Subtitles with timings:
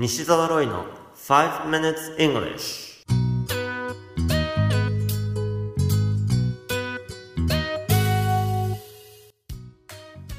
[0.00, 0.84] 西澤ロイの
[1.16, 3.04] 5 minutes English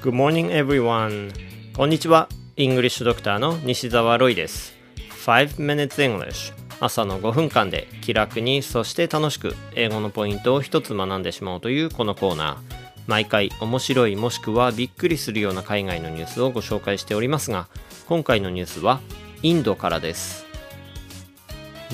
[0.01, 1.33] Good morning everyone.
[1.75, 2.29] こんにちは。
[2.55, 4.77] イングリッシュドクターの西澤ロイです。
[5.25, 12.79] 5 minutes English 朝の5分間で気楽にそして楽しく英語のポイントを一つ学んでしまおうというこのコーナー。
[13.07, 17.67] 毎回面白いもしくはびっくりするような海外のニュースをご紹介しておりますが
[18.07, 19.01] 今回のニュースは
[19.41, 20.45] インドからです。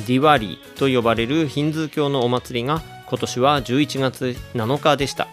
[0.08, 5.28] ディワリと呼ばれるヒンズー教のお祭りが今年は11月7日でした。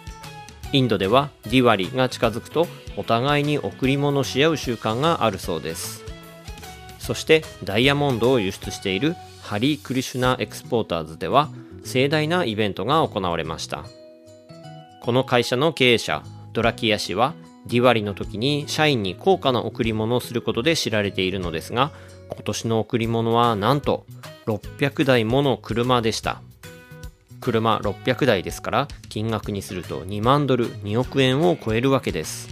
[0.73, 2.66] インドではディワリが近づくと
[2.97, 6.05] お互いに贈り物し合う習慣があるそうです。
[6.98, 11.49] そしてダイヤモンドを輸出しているハリー・クリシュナ・エクスポーターズでは
[11.85, 13.85] 盛大なイベントが行われました。
[15.02, 17.35] この会社の経営者ドラキア氏は
[17.66, 21.93] ディワリの時に社員に高価な贈り物をすることで知られているのですが
[22.30, 24.07] 今年の贈り物はなんと
[24.47, 26.43] 600台もの車でした。
[27.40, 32.49] 車600台ですから金額にすると2万ドル2億円を超えるわけです。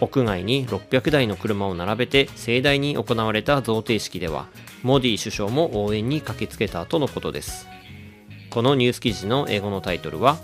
[0.00, 4.46] 屋外に600台の車を並べて盛大に行われた贈呈式では
[4.82, 7.66] モディ首相も応援に駆けつけたとのことです。
[8.50, 10.38] このニュース記事の英語のタイトルは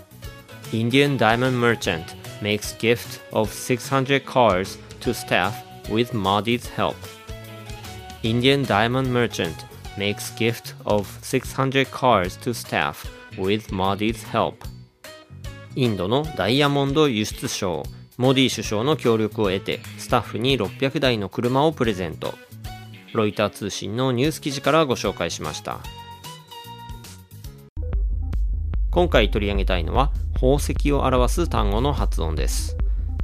[0.71, 6.97] Indian Diamond Merchant makes gift of 600 cars to staff with Modi's help
[8.21, 9.65] Indian Diamond Merchant
[9.97, 13.05] makes gift of 600 cars to staff
[13.37, 14.55] with Modi's help
[15.75, 17.83] インドのダイヤモンド輸出商
[18.17, 22.35] モディ首相の協力を得てスタッフに600台の車をプレゼント
[23.13, 25.79] ロイター通信のニュース記事からご紹介しました
[28.91, 30.11] 今回取り上げたいのは
[30.43, 32.75] 宝石を表す単語の発音です。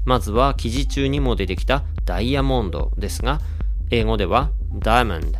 [0.05, 3.41] まずは記事中にも出てきたダイヤモンドですが
[3.91, 5.33] 英語では diamond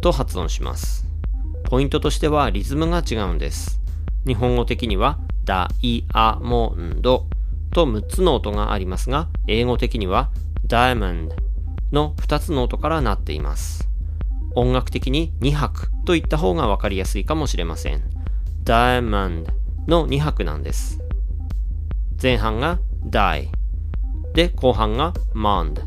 [0.00, 1.04] と発音します。
[1.64, 3.80] ポイントとしてはリズムが違うんです。
[4.28, 7.26] 日本語的にはダイアモンド
[7.72, 10.30] と6つの音がありますが英語的には
[10.68, 11.30] diamond
[11.90, 13.88] の2つの音からなっています。
[14.54, 18.04] 音楽的に2拍といった方がわかりやすいかもしれません。
[18.62, 19.48] diamond
[19.88, 21.00] の2拍なんです。
[22.20, 23.48] 前半が die
[24.34, 25.82] で後半が mond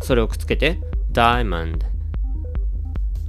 [0.00, 0.80] それをくっつけて
[1.12, 1.78] diamond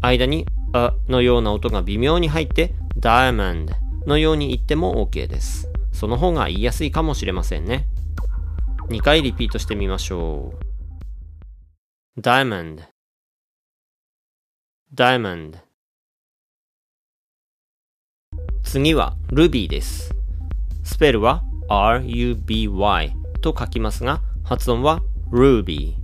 [0.01, 3.73] 間にあのような音が微妙に入って diamond
[4.07, 5.69] のように言っても OK です。
[5.91, 7.87] その方が言いやすいかもしれませんね。
[8.89, 10.53] 2回リピートしてみましょ
[12.17, 12.19] う。
[12.19, 12.83] diamond
[14.93, 15.57] diamond
[18.63, 20.13] 次は Ruby です。
[20.83, 21.43] スペルは
[21.81, 25.01] R-U-B-Y と書きますが発音は
[25.31, 25.95] Ruby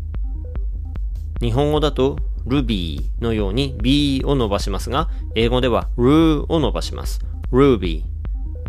[1.39, 7.19] 日本語だと Ruby のように B を伸ばしますが英語では Ru を伸ばします。
[7.51, 8.03] Ruby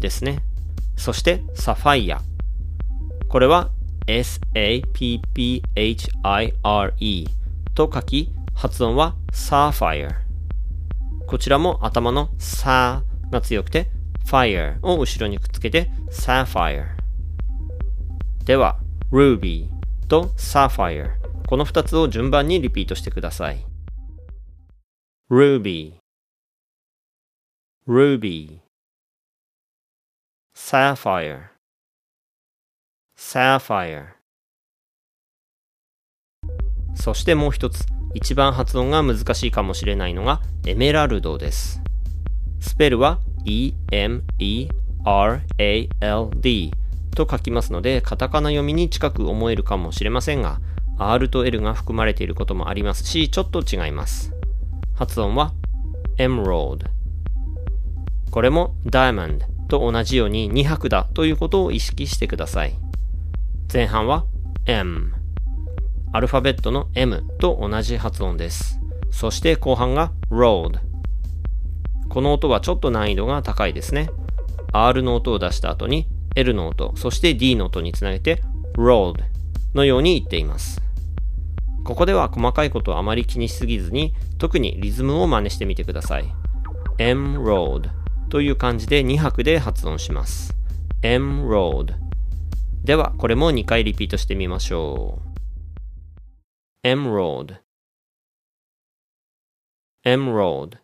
[0.01, 0.43] ですね。
[0.97, 2.21] そしてサファイア
[3.29, 3.71] これは
[4.07, 4.87] S-A-P-P-H-I-R-E
[7.75, 10.15] と書き発音は Sapphire
[11.27, 13.89] こちらも頭の Sa が強くて
[14.31, 16.87] Fire を後ろにくっつけて Sapphire
[18.45, 18.79] では
[19.11, 19.69] Ruby
[20.07, 21.11] と Sapphire
[21.49, 23.67] この2つを順番にリピートしてください。
[25.29, 25.95] Ruby
[27.89, 28.61] Ruby
[30.55, 31.49] Sapphire
[33.19, 34.11] Sapphire
[36.95, 41.83] そしてもう一つ一番発音が難しいかもしれないのがエメラルドです。
[42.61, 44.73] スペルは E-M-E-R-A-L-D
[47.15, 50.61] と書きますのでカタカナ読みに近く思えるかもしれませんが
[50.99, 54.33] R と L が含まれていることもありますしちょっと違います。
[54.95, 55.53] 発音は
[56.19, 56.87] Emerald
[58.31, 62.77] これも Diamond と同じように2拍だということを意識してください。
[63.73, 64.25] 前半は
[64.67, 65.15] M
[66.13, 68.81] アルファベットの M と同じ発音です。
[69.11, 70.90] そして後半が Road
[72.11, 74.11] この音はちょっと難易度が高いですね。
[74.73, 78.43] R の音を出した後に L の音そして D の音につなげて
[78.75, 79.23] Road
[79.75, 80.83] のように言っています。
[81.85, 86.25] ここでは細かいことをあまり気にしすぎずに特にリズムを真似してみてください。
[86.99, 87.89] M road
[88.29, 90.53] という感じで2拍で発音します。
[91.03, 91.95] M road
[92.83, 95.31] ではこれも2回リピートしてみましょう。
[96.83, 97.57] M road
[100.03, 100.79] M road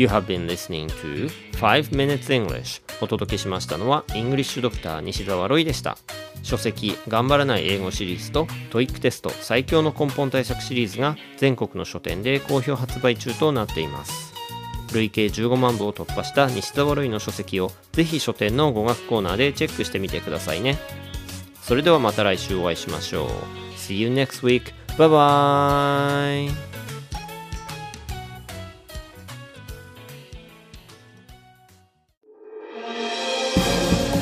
[0.00, 2.80] You have been listening to 5 Minutes English.
[3.02, 5.98] お届けしましたのは English Doctor 西澤ロイでした。
[6.42, 14.32] 書籍頑張らない英語シリーズと TOEIC テスト最強の根本対策シリーズが全国の書店で好評発売中となっています。
[14.94, 20.78] 累計15万部を突破した西澤ロイの書籍をぜひ書店の語学コーナーでチェックしてみてくださいね。
[21.60, 23.28] それではまた来週お会いしましょう。
[23.76, 24.72] See you next week.
[24.96, 25.10] Bye
[26.48, 26.69] bye.